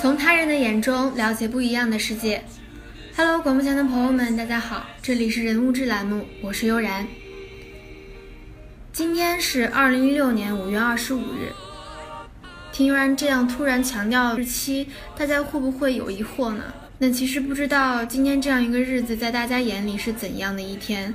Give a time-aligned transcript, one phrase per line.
[0.00, 2.44] 从他人的眼中了解不一样的世界。
[3.16, 7.06] Hello，广播前的朋友们，大家好，这里是人物志栏目，我是悠然。
[8.92, 11.52] 今天是二零一六年五月二十五日。
[12.72, 16.74] 听悠然这样突然强调日期，大家会不会有疑惑呢？
[17.04, 21.12] 那其实不知道今天这样一个日子在大家眼里是怎样的一天，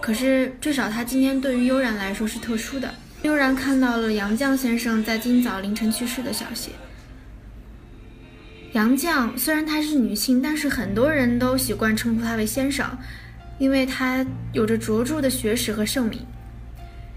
[0.00, 2.92] 可是至少他今天对于悠然来说是特殊的。
[3.22, 6.72] 悠然看到了杨绛先生在今早凌晨去世的消息。
[8.72, 12.98] 杨绛虽然她是女性，但是很多人都习惯称呼她为先生，
[13.60, 16.18] 因为她有着卓著的学识和盛名。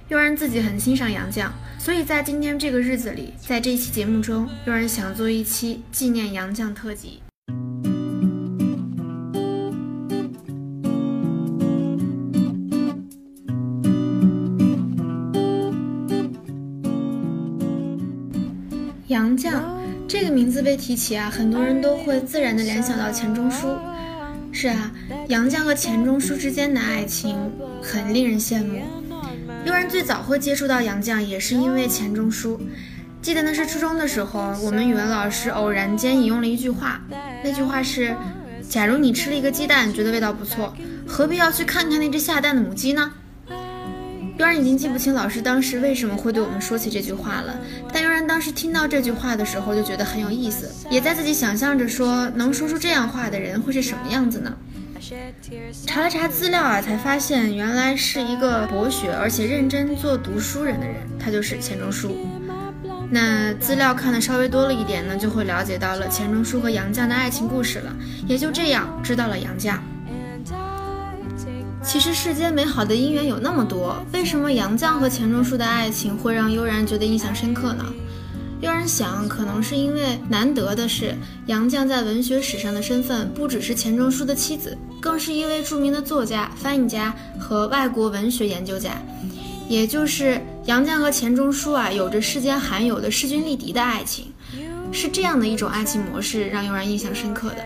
[0.09, 1.49] 悠然自己很欣赏杨绛，
[1.79, 7.19] 所以在今天这个日子里，在这一期节目中，悠然想做一期纪念杨绛特辑。
[19.21, 19.51] 杨绛
[20.07, 23.67] 这个名字被提起啊，很多人都会自然的联想到钱钟书。
[24.51, 24.91] 是啊，
[25.27, 27.37] 杨绛和钱钟书之间的爱情
[27.83, 28.81] 很令人羡慕。
[29.63, 32.59] 悠然最早会接触到杨绛，也是因为钱钟书。
[33.21, 36.99] 记得那是初中的时候，我们语文老师偶然间引用了一句话，
[37.43, 38.15] 那句话是
[38.67, 40.75] ：“假如你吃了一个鸡蛋，觉得味道不错，
[41.07, 43.11] 何必要去看看那只下蛋的母鸡呢？”
[44.41, 47.59] 悠然已经记不清老师当时为什么会对我们说起这句话了，
[47.93, 54.51] 但悠然当时听到这句话的时候就觉得很有意思，也在自己想象着说，能说出这样话的人会是什么样子呢？
[55.85, 62.17] 查了查资料啊，才发现原来是一个博学而且认真做读书人的人，他就是钱钟书。
[63.11, 69.77] 那资料看的稍微多了一点呢，就会了解到了钱钟书和杨绛的爱情故事了，也就这样知道了杨绛。
[71.83, 77.83] 其实世间美好的姻缘有那么多，为什么杨绛和钱钟书的爱情会让悠然觉得印象深刻呢？
[78.61, 81.15] 悠然想，可能是因为难得的是，
[81.47, 88.91] 杨绛在文学史上的身份不只是钱钟书的妻子，更是一位著名的作家、翻译家和外国文学研究家。
[89.67, 94.27] 也就是杨绛和钱钟书啊，有着世间罕有的势均力敌的爱情，
[94.91, 97.65] 是这样的一种爱情模式让悠然印象深刻的。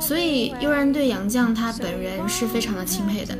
[0.00, 3.38] 所以悠然对杨绛他本人是非常的钦佩的。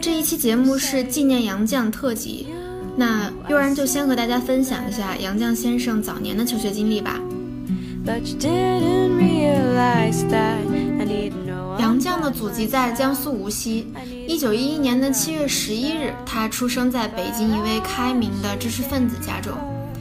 [0.00, 2.46] 这一期节目是纪念杨绛特辑。
[2.96, 7.20] 那悠然就先和大家分享一下杨绛先生早年的求学经历吧。
[11.78, 13.86] 杨绛的祖籍在江苏无锡。
[14.26, 19.52] 一九一一年的七月十一日，他出生在北京一位开明的知识分子家中。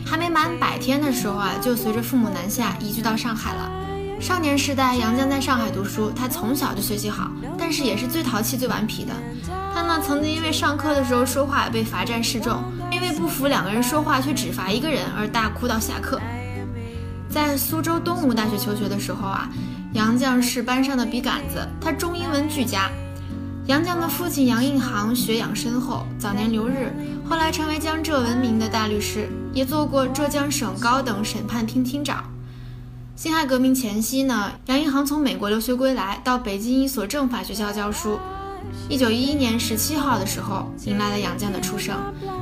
[0.03, 3.71] 还没满百天的时候啊，就随着父母南下移居到上海了。
[4.19, 9.13] 少年时代，杨绛在上海读书，他从小就学习好，但是也是最淘气、最顽皮的。
[9.73, 16.19] 他呢，曾经因为上课的时候说话被罚站示众，因为不服两个人说话却只罚一个人而大哭到下课。
[17.29, 19.47] 在苏州东吴大学求学的时候啊，
[19.93, 22.89] 杨绛是班上的笔杆子，他中英文俱佳。
[23.67, 26.91] 杨绛的父亲杨应行学养深厚，早年留日，
[27.29, 32.23] 后来成为江浙闻名的大律师，也做过浙江省高等审判厅厅长。
[33.17, 38.19] 辛亥革命前夕呢，杨应行从美国留学归来，到北京一所政法学校教书。
[38.87, 41.97] 一九一一年十七号的时候，迎来了杨绛的出生。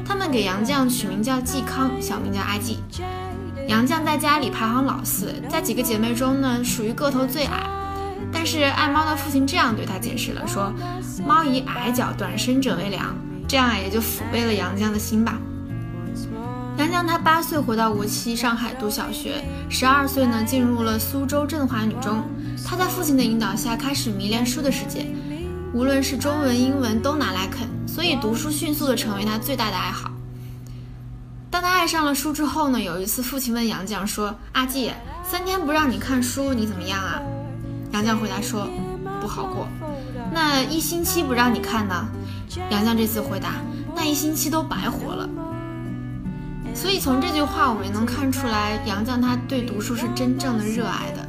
[0.05, 2.79] 他们给杨绛取名叫嵇康，小名叫阿季。
[3.69, 7.69] 杨绛在家里排行老四，在几个姐妹中呢，属于个头最矮。
[8.33, 10.73] 但是爱猫的父亲这样对他解释了，说
[11.25, 13.15] ：“猫以矮脚短身者为良。”
[13.47, 15.39] 这样也就抚慰了杨绛的心吧。
[16.77, 22.23] 杨绛他八岁回到无锡上海读小学，十二岁呢进入了苏州振华女中。
[22.65, 25.05] 他在父亲的引导下开始迷恋书的世界，
[25.73, 30.11] 无论是中文、英文都拿来啃，所以读书迅速的成为他最大的爱好。
[31.49, 34.91] 当他爱上了书之后呢，有一次父亲问杨绛说：“阿季，
[35.23, 37.21] 三天不让你看书，你怎么样啊？”
[37.93, 38.67] 杨绛回答说
[39.21, 39.67] ：“不好过。”
[40.33, 42.05] 那一星期不让你看呢？
[42.69, 43.53] 杨绛这次回答
[43.95, 45.29] ：“那一星期都白活了。
[46.75, 51.27] 所以从这句话我们也能看出来，杨绛他对读书是真正的热爱的。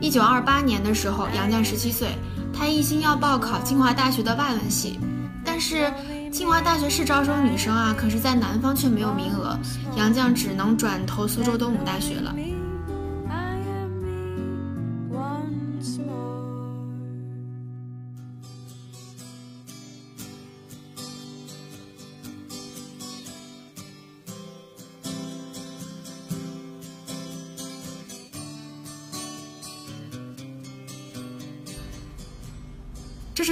[0.00, 2.08] 一九二八年的时候，杨绛十七岁，
[2.52, 4.98] 他一心要报考清华大学的外文系，
[5.44, 5.92] 但是
[6.32, 9.56] 清华大学是招收女生啊，可是，在南方却没有名额，
[9.96, 12.34] 杨绛只能转投苏州东吴大学了。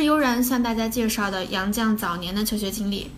[0.03, 3.11] 悠然向大家介绍的杨绛早年的求学经历。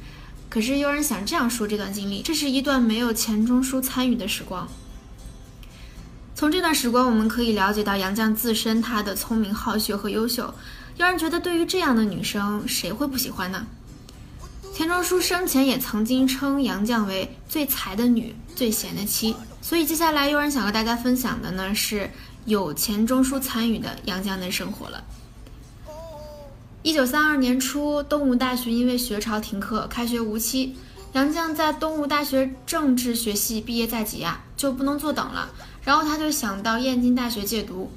[0.49, 4.69] 可是悠然想这样说这段经历，这是一段没有钱钟书参与的时光。
[6.37, 10.55] 从这段时光，我们可以了解到杨绛自身她的聪明好学和优秀。
[10.97, 13.67] 悠然觉得，对于这样的女生，谁会不喜欢呢？
[14.73, 19.35] 钱钟书生前也曾经称杨绛为最才的女、最贤的妻。
[19.63, 22.11] 所以接下来悠然想和大家分享的呢，是
[22.45, 25.03] 有钱钟书参与的杨绛的生活了。
[26.85, 30.77] 一九三二年初，东吴大学因为学潮停课，开学无期。
[31.15, 35.51] 杨绛在东吴大学政治学系毕业在即啊，就不能坐等了。
[35.83, 37.91] 然后他就想到燕京大学借读，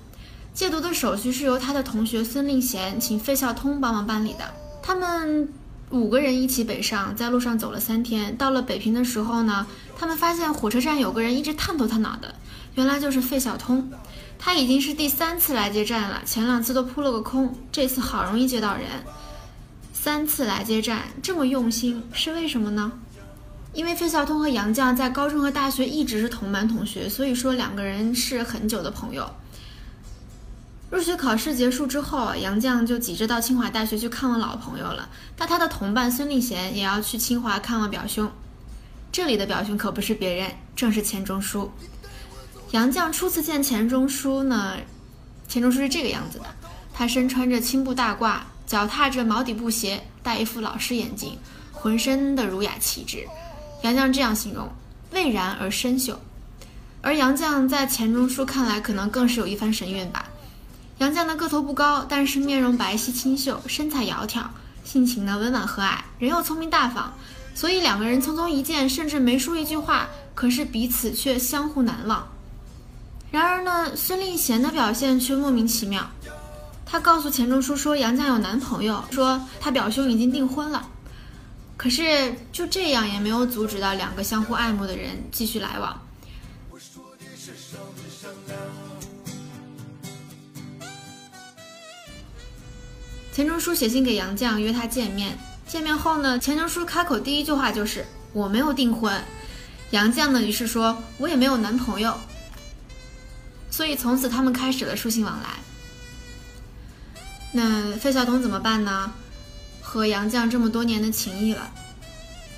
[0.53, 4.53] 借读的手续是由他的同学孙令贤请费孝通帮忙办理的。
[4.81, 5.49] 他们
[5.89, 8.37] 五个人一起北上，在路上走了三天。
[8.37, 9.67] 到了北平的时候呢，
[9.97, 12.33] 他们发现火车站有个人一直探头探脑的，
[12.75, 13.91] 原来就是费孝通。
[14.39, 18.85] 他已经是第三次来接站了，前两次都扑了个空，这次好容易接到人。
[19.93, 22.91] 三次来接站，这么用心是为什么呢？
[23.73, 29.29] 因为费孝通和杨绛在高中和大学一直是同班同学，所以说两个人是很久的朋友。
[30.89, 35.09] 入学考试结束之后，杨绛就急着到清华大学去看望老朋友了。
[35.35, 38.31] 但他的同伴孙立贤也要去清华看望表兄，
[39.11, 41.69] 这里的表兄可不是别人，正是钱钟书。
[42.71, 44.75] 杨绛初次见钱钟书呢，
[45.47, 46.45] 钱钟书是这个样子的，
[46.93, 51.37] 他身穿着青布大褂，脚踏着毛底布鞋，戴一副老式眼镜，
[51.71, 53.25] 浑身的儒雅气质。
[53.83, 54.69] 杨绛这样形容：
[55.11, 56.19] 蔚然而深秀。
[57.01, 60.27] 而杨绛在钱钟书看来，可能更是有一番神韵吧。
[60.97, 64.43] 杨绛的个头不高，但是面容白皙清秀，身材窈窕，
[64.83, 67.13] 性情呢温婉和蔼，人又聪明大方，
[67.55, 72.27] 所以两个人匆匆一见，甚至没说一句话，可是彼此却相互难忘。
[73.37, 76.09] 然而呢，孙令贤的表现却莫名其妙。
[76.83, 80.89] 他告诉钱钟书说杨绛有男朋友，说他表兄已经订婚了。
[81.77, 86.01] 可是就这样也没有阻止到两个相互爱慕的人继续来往。
[93.31, 95.37] 钱钟书写信给杨绛约他见面，
[95.67, 98.03] 见面后呢，钱钟书开口第一句话就是
[98.33, 99.13] 我没有订婚。
[99.91, 102.17] 杨绛呢于是说我也没有男朋友。
[103.77, 105.49] 所以从此他们开始了书信往来。
[107.51, 109.11] 那费孝通怎么办呢？
[109.83, 111.69] 和杨绛这么多年的情谊了。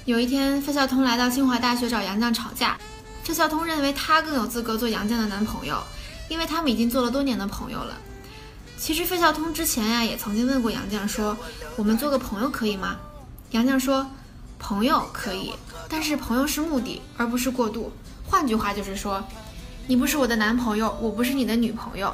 [0.06, 2.77] 有一天，费孝通来到清华大学找杨绛吵架。
[3.21, 5.83] 费孝通认为他更有资格做杨绛的男朋友，
[6.30, 7.98] 因为他们已经做了多年的朋友了。
[8.77, 11.38] 其实费孝通之前呀也曾经问过杨绛说
[11.75, 12.95] ：“我们做个朋友可以吗？”
[13.51, 14.10] 杨绛说
[14.57, 15.51] ：“朋友可以，
[15.89, 17.91] 但是朋友是目的，而不是过渡。
[18.25, 19.22] 换句话就是说。”
[19.89, 22.13] 你不是我的男朋友，我不是你的女朋友。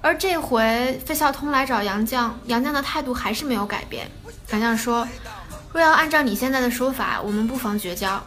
[0.00, 4.10] 而这回费孝通来找杨绛，杨绛的态度还是没有改变。
[4.50, 5.06] 杨绛说
[5.72, 8.20] ：“若要按照你现在的说法，我们不妨绝交。”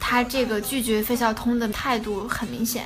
[0.00, 2.84] 他这个拒绝费孝通的态度很明显。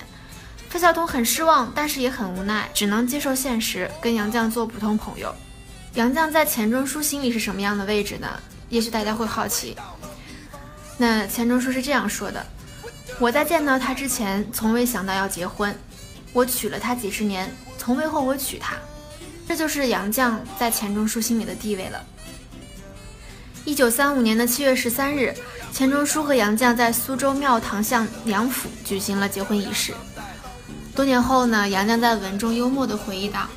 [0.68, 5.34] 费孝通很失望，但是也很无奈，只能接受现实，跟杨绛做普通朋友。
[5.94, 8.28] 杨绛在钱钟书心里是什么样的位置呢？
[8.68, 9.74] 也许大家会好奇。
[10.98, 12.44] 那钱钟书是这样说的。
[13.18, 15.74] 我在见到他之前，从未想到要结婚。
[16.32, 18.76] 我娶了她几十年，从未后悔娶她。
[19.48, 22.04] 这就是杨绛在钱钟书心里的地位了。
[23.64, 25.34] 一九三五年的七月十三日，
[25.72, 29.94] 钱钟书和杨绛在苏州庙堂巷梁府举行了结婚仪式。
[30.94, 33.48] 多年后呢，杨绛在文中幽默地回忆道：“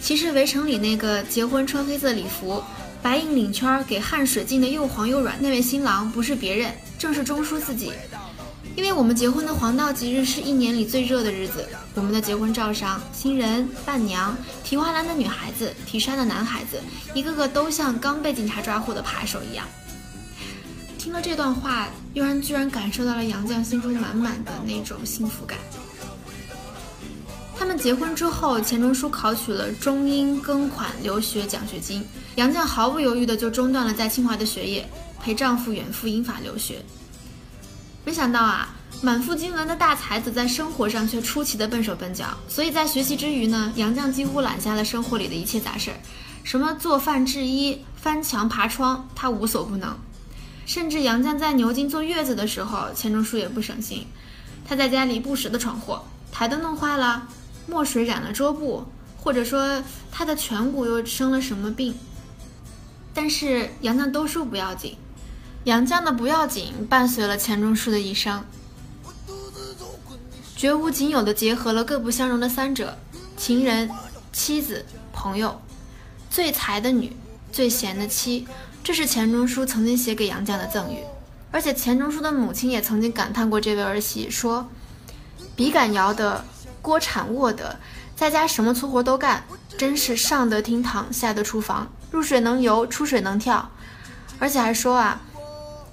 [0.00, 2.62] 其实《围城》里那个结婚穿黑色礼服、
[3.02, 7.92] 白银领圈、给汗水浸得又黄又软那位新郎，不是别人，正是钟书自己。”
[8.78, 16.78] 因为我们结婚的黄道吉日是一年里最热的日子，我们的结婚照上，新人、伴娘、提花篮的女孩子、提衫的男孩子，
[17.12, 19.66] 一个个都像刚被警察抓获的扒手一样。
[20.96, 25.58] 听了这段话，悠然居然感受到了杨绛心中满满的那种幸福感。
[27.58, 32.06] 他们结婚之后，钱钟书考取了中英庚款留学奖学金，
[32.36, 34.88] 杨绛毫不犹豫的就中断了在清华的学业。
[35.20, 36.80] 陪丈夫远赴英法留学。
[38.08, 45.96] 没想到啊，满腹经纶的大才子在生活上却出奇的笨手笨脚，所以在学习之余呢，杨绛几乎揽下了生活里的一切杂事儿，
[46.42, 49.94] 什么做饭、制衣、翻墙、爬窗，他无所不能。
[50.64, 54.06] 甚至杨绛在牛津坐月子的时候，钱钟书也不省心，
[54.64, 57.28] 他在家里不时的闯祸，台灯弄坏了，
[57.66, 58.86] 墨水染了桌布，
[59.18, 61.94] 或者说他的颧骨又生了什么病。
[63.12, 64.96] 但是杨绛都说不要紧，
[65.68, 68.42] 杨绛的不要紧伴随了钱钟书的一生，
[70.56, 72.96] 绝无仅有的结合了各不相容的三者：
[73.36, 73.90] 情人、
[74.32, 75.60] 妻子、朋友，
[76.30, 77.14] 最才的女，
[77.52, 78.48] 最贤的妻。
[78.82, 81.00] 这是钱钟书曾经写给杨绛的赠语，
[81.50, 84.66] 而且钱钟书的母亲也曾经感叹过这位儿媳，说
[85.54, 86.42] ：“笔杆摇得，
[86.80, 87.78] 锅铲握得，
[88.16, 89.44] 在家什么粗活都干，
[89.76, 93.70] 真是上得厅堂，下得厨房，入水能游，出水能跳。”
[94.40, 95.20] 而且还说啊，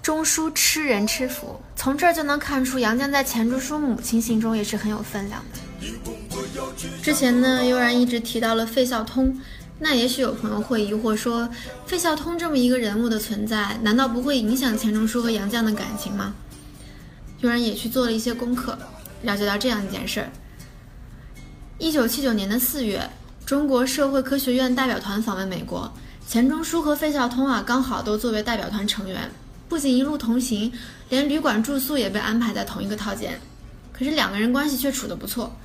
[0.05, 1.59] 钟书吃人吃福。
[1.75, 5.59] 从这儿就能看出杨绛在钱钟书母亲心中也是很有分量的。
[7.01, 9.35] 之前呢，悠然一直提到了费孝通。
[9.79, 11.49] 那也许有朋友会疑惑说，
[11.87, 16.35] 费孝通这么一个人物的存在，难道不会影响钱钟书和杨绛的感情吗？
[17.39, 18.77] 悠然也去做了一些功课，
[19.23, 20.29] 了解到这样一件事儿：
[21.79, 23.09] 一九七九年的四月，
[23.43, 25.91] 中国社会科学院代表团访问美国，
[26.27, 29.31] 钱钟书和费孝通啊，刚好都作为代表团成员，
[29.67, 30.71] 不仅一路同行，
[31.09, 33.39] 连旅馆住宿也被安排在同一个套间。
[33.91, 35.55] 可是两个人关系却处得不错。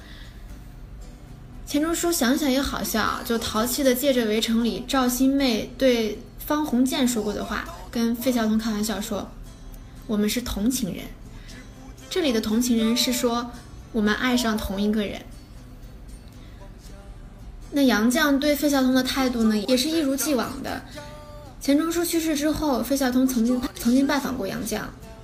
[1.66, 9.30] 钱钟书想想也好笑，就淘气的借着《围城》里赵新妹对方鸿渐说过的话，跟费孝通开玩笑说
[10.08, 11.04] ：“我们是同情人。”
[12.10, 13.52] 这里的同情人是说
[13.92, 15.22] 我们爱上同一个人。
[17.70, 20.82] 那杨绛对费孝通的态度呢，也是一如既往的。
[21.60, 24.80] 钱钟书去世之后，费孝通曾经曾经拜访过杨绛，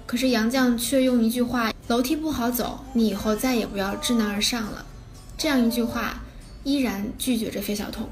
[0.06, 4.84] 可是杨绛却用一句话：“楼梯不好走，你以后再也不要知难而上了。”
[5.38, 6.22] 这样一句话。
[6.64, 8.08] 依然拒绝着费孝通，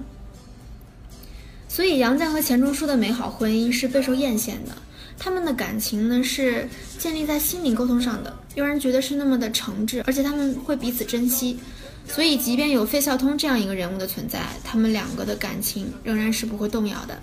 [1.68, 4.70] 所以杨绛和钱钟书的美好婚姻是备受艳羡的。
[5.18, 11.58] 他们的感情呢是建立在心灵沟通上的，又让人觉得是那么的诚挚，而且他们会彼此珍惜。
[12.06, 17.18] 所以，即便有费孝通这样一个人物的存在，他们两个的感情仍然是不会动摇的。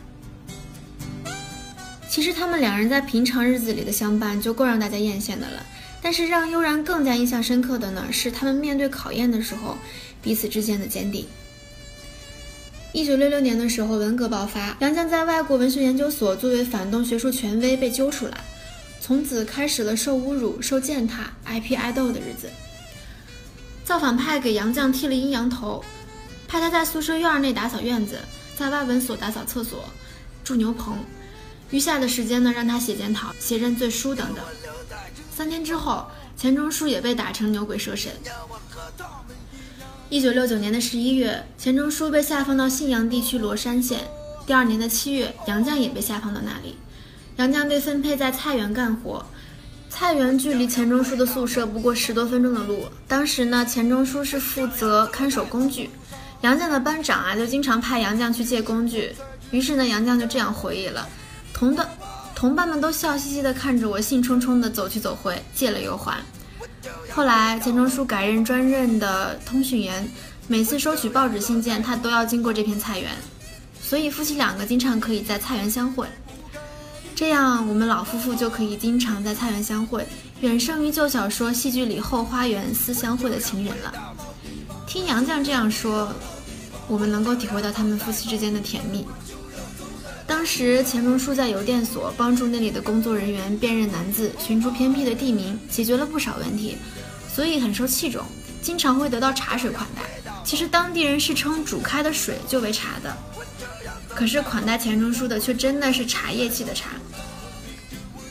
[2.12, 5.66] 其实，他们两人在平常日子里的相伴就够让大家艳羡的了。
[6.02, 9.78] 但是，让悠然更加印象深刻的呢，是他们面对考验的时候。
[10.22, 11.26] 彼此之间的坚定。
[12.92, 18.38] 一九六六年的时候，文革爆发，杨绛在外国文学研究所作为反动学术权威被揪出来，
[19.00, 22.50] 从此开始了受侮辱、受践踏、挨批挨斗的日子。
[23.86, 25.84] 造反派给杨绛剃了阴阳头，
[26.48, 28.20] 派他在宿舍院内打扫院子，
[28.56, 29.86] 在外文所打扫厕所、
[30.44, 30.98] 住牛棚，
[31.72, 34.44] 余下的时间呢，让他写检讨、写认罪书等等。
[35.34, 36.06] 三天之后，
[36.38, 38.12] 钱钟书也被打成牛鬼蛇神。
[40.10, 44.02] 一九六九年的十一月，钱钟书被下放到信阳地区罗山县。
[44.46, 46.78] 第二年的七月，杨绛也被下放到那里。
[47.38, 49.26] 杨绛被分配在菜园干活，
[49.90, 52.86] 菜园距离钱钟书的宿舍不过十多分钟的路。
[53.08, 55.90] 当时呢，钱钟书是负责看守工具，
[56.42, 59.16] 杨绛的班长啊就经常派杨绛去借工具。
[59.52, 61.08] 于是呢，杨绛就这样回忆了：
[61.62, 61.88] 同的
[62.34, 66.18] 同伴们都笑嘻嘻地看着我，兴冲冲地走去走回，借了又还。
[67.12, 70.10] 后来，钱钟书改任专任的通讯员，
[70.48, 73.12] 每次收取报纸信件，他都要经过这片菜园，
[73.80, 76.08] 所以夫妻两个经常可以在菜园相会。
[77.14, 80.08] 这样，我们老夫妇就可以经常在菜园相会，
[80.40, 83.94] 远胜于旧小说、戏剧里后花园私相会的情人了。
[84.88, 86.12] 听杨绛这样说，
[86.88, 89.06] 我们能够体会到他们夫妻之间的甜蜜。
[90.42, 96.80] 当时钱钟书在邮电所帮助那里的工作人员辨认难字，寻出偏僻的地名，解决了不少问题，
[97.32, 98.26] 所以很受器重，
[98.60, 100.02] 经常会得到茶水款待。
[100.44, 103.16] 其实当地人是称煮开的水就为茶的，
[104.16, 106.90] 可是款待钱钟书的却真的是茶叶沏的茶。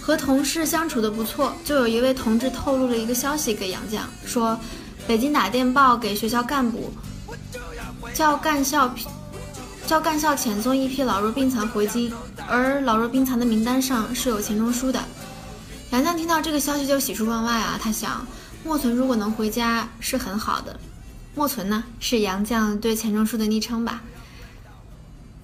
[0.00, 4.58] 和同事相处的不错，就有一位同志透露了一个消息给杨绛，说
[5.06, 6.92] 北京打电报给学校干部，
[8.12, 8.92] 叫干校。
[9.90, 12.12] 叫干校遣送一批老弱病残回京，
[12.46, 15.02] 而老弱病残的名单上是有钱钟书的。
[15.90, 18.24] 杨绛听到这个消息就喜出望外啊，他想
[18.62, 20.78] 莫存如果能回家是很好的。
[21.34, 24.00] 莫存呢是杨绛对钱钟书的昵称吧。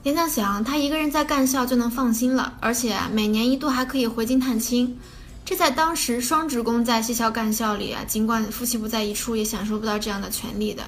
[0.04, 4.96] 杨绛想他一个人在干校就能放心了，而且每年一度还可以回京探亲，
[5.44, 10.84] 这在当时双职工在西校干校里啊，尽管夫妻不在一处，也享受不到这样的权利的，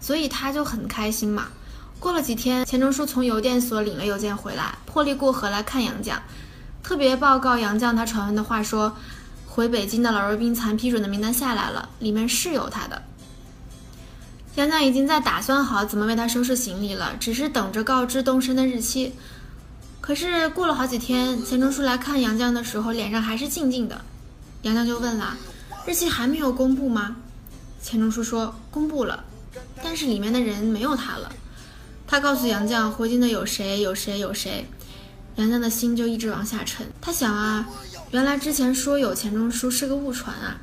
[0.00, 1.48] 所以他就很开心嘛。
[2.00, 6.14] 过了几天，钱钟书从邮电所领了邮件回来，破例过河来看杨绛。
[6.82, 8.96] 特别报告杨绛他传闻的话说，
[9.46, 13.02] 回北京的老弱病残批准的名单下来了，里面是有他的。
[14.54, 19.12] 杨绛已经在打算好怎么为他收拾行李了，只是等着告知动身的日期。
[20.00, 24.00] 可是过了好几天，钱钟书来看杨绛的时候，脸上还是静静的。
[24.62, 25.36] 杨绛就问了
[25.86, 27.16] ：“日期还没有公布吗？”
[27.82, 29.22] 钱钟书说：“公布了，
[29.84, 31.30] 但是里面的人没有他了。”
[32.10, 34.66] 他告诉杨绛回京的有谁有谁有谁。
[35.36, 36.84] 杨绛的心就一直往下沉。
[37.00, 37.68] 他想啊，
[38.10, 40.58] 原来之前说有钱钟书是个误传啊。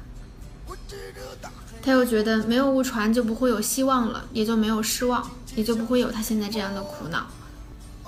[1.82, 5.25] 他又觉得没有误传就不会有希望了，也就没有失望，
[5.56, 7.25] 也就不会有他现在这样的苦恼。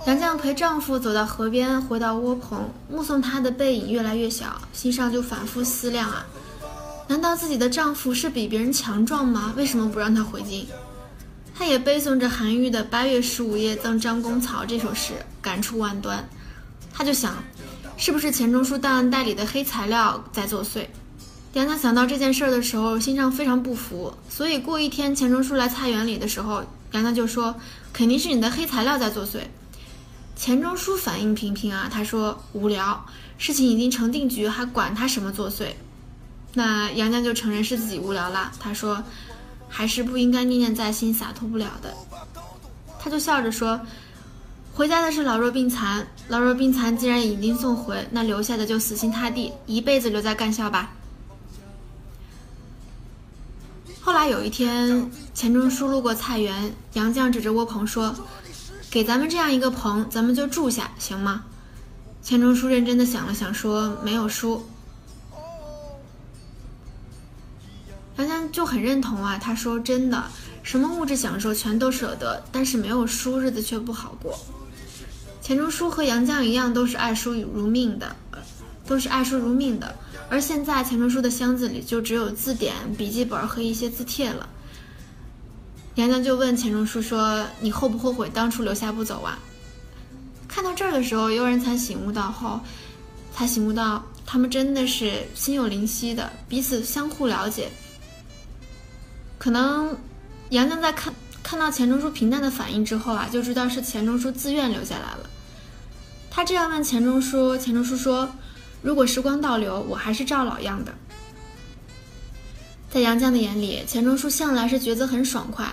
[0.05, 6.25] 杨绛陪丈夫走到河边，回到窝棚，目送他的背影越来越小，心上就反复思量啊：
[7.07, 9.53] 难道自己的丈夫是比别人强壮吗？
[9.55, 10.67] 为什么不让他回京？
[11.59, 15.11] 他也背诵着韩愈的《八月十五夜赠张公曹》这首诗，
[15.41, 16.25] 感触万端。
[16.93, 17.35] 他就想，
[17.97, 20.87] 是不是钱钟书档案袋里的黑材料在作祟？
[21.51, 26.63] 杨绛想到这件事儿的时候，心上非常不服，所以过一天钱钟书来菜园里的时候，
[26.93, 27.53] 杨绛就说
[27.91, 29.39] ：“肯定是你的黑材料在作祟。”
[30.37, 33.05] 钱钟书反应平平啊，他说：“无聊，
[33.37, 35.65] 事情已经成定局，还管他什么作祟？”
[36.55, 39.03] 那杨绛就承认是自己无聊了，他说
[39.69, 41.93] ：“还是不应该念念在心，洒脱不了的。”
[42.99, 43.79] 他就笑着说
[44.75, 50.91] ：“回家的是老弱病残，老弱病残既然已经送回，那留下的就死心塌地，一辈子留在干校吧。”
[54.01, 58.15] 后来有一天，钱钟书路过菜园，杨绛指着窝棚说
[58.89, 61.43] ：“给咱们这样一个棚，咱们就住下，行吗？”
[62.23, 64.65] 钱钟书认真的想了想，说：“没有书。”
[68.51, 70.23] 就很认同啊，他说：“真的，
[70.63, 74.37] 什么物质享受全都舍得，但是没有书，日子却不好过。”
[75.41, 78.15] 钱钟书和杨绛一样，都是爱书如命的，
[78.85, 79.95] 都是爱书如命的。
[80.29, 84.47] 而现在，钱钟书的箱子里就只有字典、笔记本和一些字帖了。
[85.95, 89.39] 杨绛就问钱钟书说：“你后不后悔当初留下不走啊？”
[90.47, 92.59] 看到这儿的时候，有人才醒悟到后，
[93.33, 97.69] 才醒悟到他们真的是心有灵犀的，彼此相互了解。
[99.39, 99.97] 可能
[100.49, 105.27] 杨绛在看看到钱钟书平淡的反应之后啊，就知道是钱钟书自愿留下来了。
[106.29, 108.29] 他这样问钱钟书，钱钟书说。
[108.81, 110.93] 如果时光倒流，我还是照老样的。
[112.89, 115.67] 在杨绛的眼里，钱钟书向来是抉择很爽快，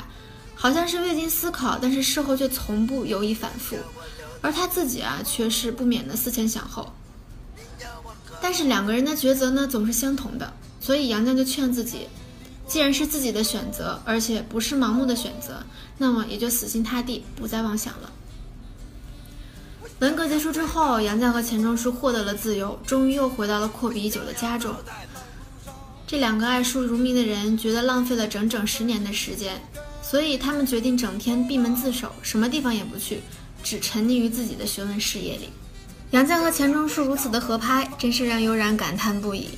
[0.56, 3.76] 好像是未经思考，但是事后却从不犹豫反复。
[4.42, 6.92] 而他自己啊，却是不免的思前想后。
[8.40, 12.08] 但是两个人的抉择呢，总是相同的，所以杨绛就劝自己，
[12.66, 15.64] 既然是自己的选择，而且不是盲目的选择，
[15.98, 18.12] 那么也就死心塌地，不再妄想了。
[20.00, 24.74] 文革结束之后，杨绛和钱钟书获得了自由，终于又回到了阔别已久的家中。
[26.06, 29.60] 这两个爱书如命的人觉得浪费了整整十年的时间，
[30.02, 33.20] 所以他们决定整天闭门自守，什么地方也不去，
[33.62, 35.48] 只沉溺于自己的学问事业里。
[36.10, 39.48] 杨绛和钱钟书如此的合拍，真是让悠然感叹不已。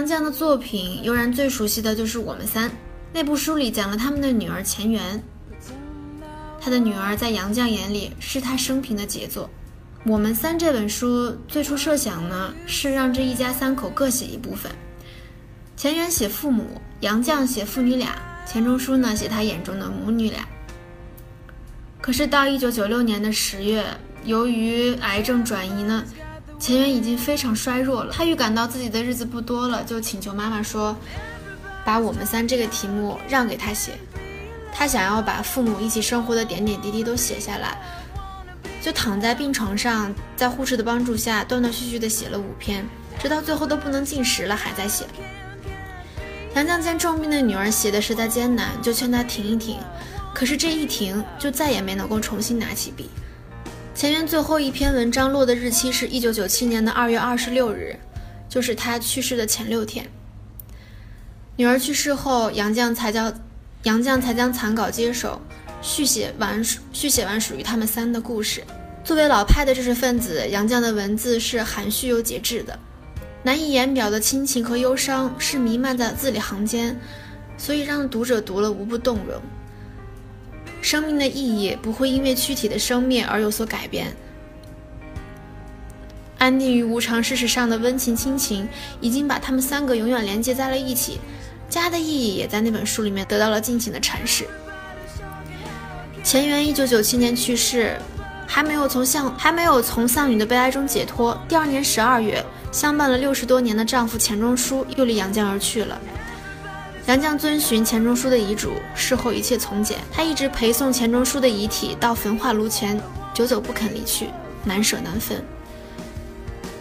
[0.00, 2.70] 杨绛的作品，悠然最熟悉的就是《我们三》
[3.12, 5.22] 那部书里讲了他们的女儿钱媛。
[6.58, 9.44] 他的女儿在杨绛眼里是他生平的杰作。
[10.10, 14.72] 《我们三》这本书最初设想呢是让这一家三口各写一部分，
[15.76, 20.48] 钱媛写父母，杨绛写父女俩，钱钟书呢写他眼中的母女俩。
[22.00, 23.84] 可是到一九九六年的十月，
[24.24, 26.02] 由于癌症转移呢。
[26.60, 30.94] 前缘已经非常衰弱了，他预感到自己的日子不多了，就请求妈妈说
[31.86, 33.92] ：“把我们三这个题目让给他写。”
[34.70, 37.78] 他想要把父母一起生活的点点滴滴都写下来，
[38.82, 42.86] 就躺在病床上，在护士的帮助下，断断续续的写了五篇，
[43.18, 45.06] 直到最后都不能进食了，还在写。
[46.54, 49.78] 杨绛见重病的女儿写的实在艰难，就劝她停一停，
[50.34, 53.08] 可是这一停，就再也没能够重新拿起笔。
[54.00, 57.94] 前缘最后一篇文章落的日期是一九九七年的二月二十六日，
[58.48, 60.08] 就是他去世的前六天。
[61.56, 63.30] 女儿去世后，杨绛才叫
[63.82, 65.38] 杨绛才将残稿接手，
[65.82, 68.64] 续写完续写完属于他们三的故事。
[69.04, 72.78] 作为老派的知识分子，杨绛的文字是含蓄又节制的，
[73.42, 76.98] 难以言表的亲情和忧伤是弥漫在字里行间，
[77.58, 79.42] 所以让读者读了无不动容。
[80.80, 84.14] 生命的意义不会因为躯体的生灭而有所改变。
[86.38, 88.66] 安定于无常事实上的温情亲情，
[89.00, 91.20] 已经把他们三个永远连接在了一起。
[91.68, 94.48] 家的意义也在那本书里面得到了尽情的阐释。
[96.24, 97.96] 钱媛一九九七年去世，
[98.46, 101.38] 还没有从丧还没有从丧女的悲哀中解脱。
[101.48, 106.00] 第二年十二月，相伴了六十多年的丈夫钱钟书又离杨绛而去了。
[107.10, 109.98] 杨绛遵循钱钟书的遗嘱，事后一切从简。
[110.12, 113.02] 他一直陪送钱钟书的遗体到焚化炉前，
[113.34, 114.28] 久久不肯离去，
[114.62, 115.42] 难舍难分。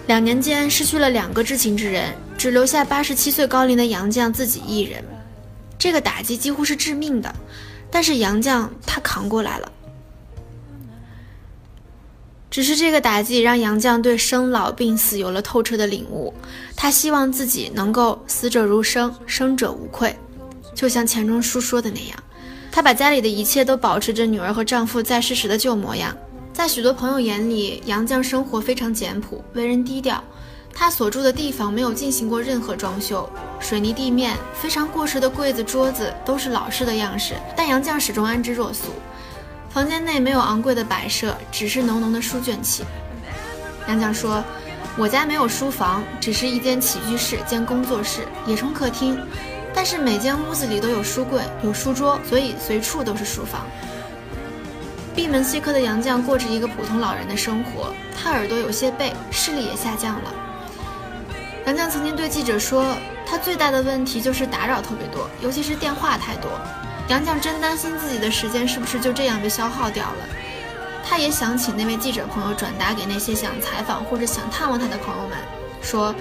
[0.05, 5.03] 两年间失去了两个至亲之人，只留下八十七岁高龄的杨绛自己一人，
[5.79, 7.33] 这个打击几乎是致命的。
[7.89, 9.71] 但是杨绛他扛过来了。
[12.59, 16.33] 只是这个打击让杨绛对生老病死有了透彻的领悟，
[16.75, 20.13] 他希望自己能够死者如生，生者无愧，
[20.75, 22.23] 就像钱钟书说的那样，
[22.69, 26.13] 他把家里的一切都保持着女儿和丈夫在世时的旧模样。
[26.51, 30.21] 在许多朋友眼里，杨绛生活非常简朴，为人低调。
[30.73, 33.29] 他所住的地方没有进行过任何装修，
[33.61, 37.35] 水泥地面、非常过时的柜子、桌子都是老式的样式。
[37.55, 38.89] 但杨绛始终安之若素。
[39.71, 42.83] 房间内没有昂贵的摆设，只是浓浓的书卷气。
[43.87, 44.43] 杨绛说
[44.97, 49.19] ：“我家没有书房，只是一间起居室兼工作室，也称客厅。
[49.73, 53.61] 但是每间屋子里都有书柜、有书桌，所以随处都是书房。”
[55.15, 60.33] 闭门谢客的杨绛过着一个普通老人的生活，他耳朵有些背，视力也下降了。
[61.67, 66.49] 杨绛曾经对记者说，他最大的问题就是打扰特别多，尤其是电话太多。
[67.09, 70.29] 杨绛真担心自己的时间是不是就这样被消耗掉了。
[71.03, 75.37] 他也想请那位记者朋友转达给那些想采访或者想探望他的朋友们，
[75.81, 76.13] 说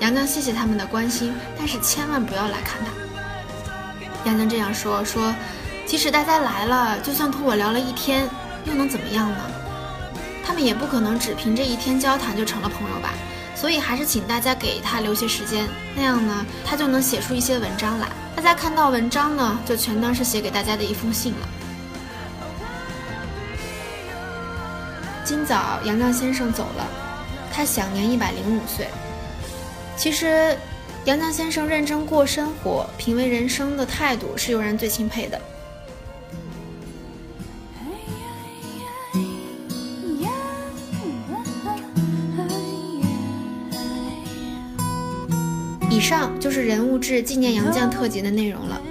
[0.00, 4.28] 杨绛谢谢他们的关心，但是千万不要来看他。
[4.28, 5.32] 杨绛这样说说，
[5.86, 8.28] 即使大家来了，就算同我聊了一天。
[8.64, 9.38] 又能怎么样呢？
[10.44, 13.12] 他们也不可能只凭这一天交谈就成了朋友吧。
[13.62, 18.08] 所以还是请大家给他留些时间，那样呢，他就能写出一些文章来。
[18.34, 21.48] 大家看到文章呢，就全当是写给大家的一封信了。
[25.24, 26.84] 今早杨绛先生走了，
[27.52, 28.88] 他享年一百零五岁。
[29.96, 30.58] 其实，
[31.04, 35.40] 杨绛先生认真过生活、品味人生的态度是有人最钦佩的。
[46.02, 48.82] 上就是人物志纪念杨绛特辑的内容了。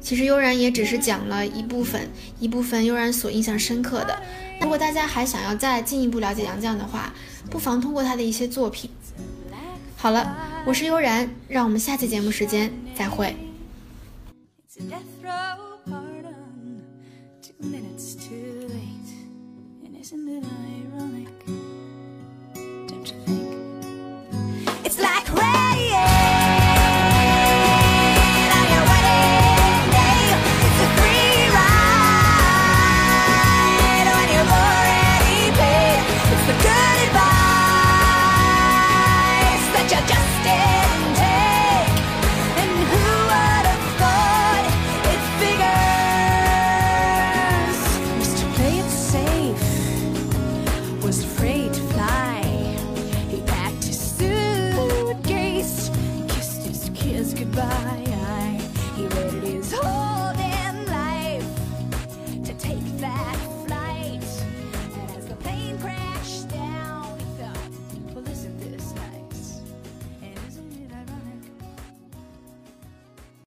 [0.00, 4.22] 其实悠然也只是讲了一部分，一部分悠然所印象深刻的。
[4.60, 7.12] 如果大家还想要再进一步了解杨绛的话，
[7.50, 8.90] 不妨通过他的一些作品。
[9.96, 13.34] 好了，我是悠然，让我们下期节目时间再会。
[20.26, 20.65] goodbye